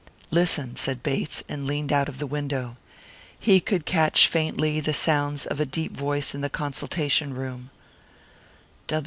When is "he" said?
3.39-3.59